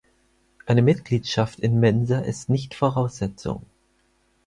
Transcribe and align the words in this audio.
Eine 0.65 0.81
Mitgliedschaft 0.81 1.59
in 1.59 1.79
Mensa 1.79 2.21
ist 2.21 2.49
nicht 2.49 2.73
Voraussetzung. 2.73 3.67